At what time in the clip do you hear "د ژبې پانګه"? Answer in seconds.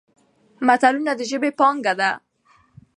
1.15-1.93